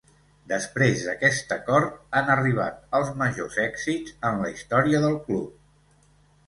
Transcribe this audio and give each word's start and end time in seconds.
Després 0.51 1.03
d'aquest 1.09 1.53
acord, 1.57 1.99
han 2.21 2.31
arribat 2.37 2.81
els 3.01 3.13
majors 3.23 3.61
èxits 3.69 4.19
en 4.33 4.43
la 4.47 4.53
història 4.57 5.05
del 5.07 5.21
club. 5.31 6.07